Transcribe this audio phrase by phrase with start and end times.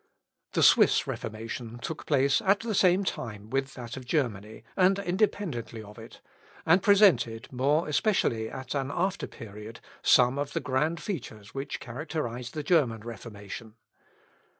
[0.53, 5.83] The Swiss Reformation took place at the same time with that of Germany, and independently
[5.83, 6.21] of it,
[6.65, 12.49] and presented, more especially at an after period, some of the grand features which characterise
[12.49, 13.75] the German Reformation.